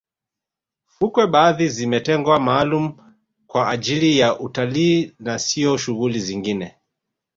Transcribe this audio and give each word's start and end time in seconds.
fukwe 0.95 1.27
baadhi 1.27 1.69
zimetengwa 1.69 2.39
maalumu 2.39 3.15
kwa 3.47 3.69
ajili 3.69 4.19
ya 4.19 4.39
utalii 4.39 5.15
na 5.19 5.39
siyo 5.39 5.77
shughuli 5.77 6.19
zingine 6.19 6.75